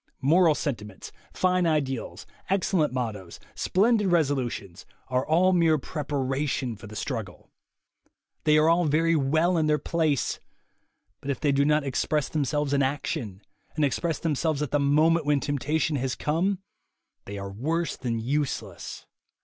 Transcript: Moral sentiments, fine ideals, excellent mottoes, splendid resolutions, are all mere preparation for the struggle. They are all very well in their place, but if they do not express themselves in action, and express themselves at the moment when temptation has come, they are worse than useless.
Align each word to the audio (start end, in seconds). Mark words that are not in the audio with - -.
Moral 0.23 0.55
sentiments, 0.55 1.11
fine 1.31 1.67
ideals, 1.67 2.25
excellent 2.49 2.91
mottoes, 2.91 3.39
splendid 3.53 4.07
resolutions, 4.07 4.83
are 5.09 5.23
all 5.23 5.53
mere 5.53 5.77
preparation 5.77 6.75
for 6.75 6.87
the 6.87 6.95
struggle. 6.95 7.51
They 8.43 8.57
are 8.57 8.67
all 8.67 8.85
very 8.85 9.15
well 9.15 9.59
in 9.59 9.67
their 9.67 9.77
place, 9.77 10.39
but 11.19 11.29
if 11.29 11.39
they 11.39 11.51
do 11.51 11.65
not 11.65 11.83
express 11.83 12.29
themselves 12.29 12.73
in 12.73 12.81
action, 12.81 13.43
and 13.75 13.85
express 13.85 14.17
themselves 14.17 14.63
at 14.63 14.71
the 14.71 14.79
moment 14.79 15.27
when 15.27 15.39
temptation 15.39 15.97
has 15.97 16.15
come, 16.15 16.63
they 17.25 17.37
are 17.37 17.51
worse 17.51 17.95
than 17.95 18.17
useless. 18.17 19.05